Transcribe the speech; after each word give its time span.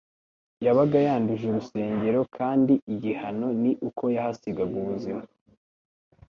yabaga 0.65 0.97
yanduje 1.07 1.43
urusengero, 1.47 2.19
kandi 2.37 2.73
igihano 2.93 3.47
ni 3.61 3.71
uko 3.87 4.03
yahasigaga 4.15 4.73
ubuzima 4.81 5.23